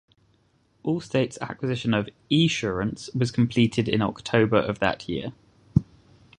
[0.83, 5.31] Allstate's acquisition of Esurance was completed in October of that year.